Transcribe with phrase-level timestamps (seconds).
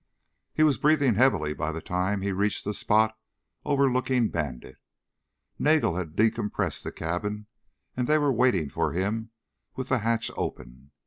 [0.51, 3.15] He was breathing heavily by the time he reached a spot
[3.65, 4.77] overlooking Bandit.
[5.59, 7.45] Nagel had decompressed the cabin
[7.95, 9.29] and they were waiting for him
[9.75, 10.89] with the hatch open.